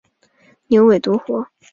[0.65, 1.47] 牛尾独活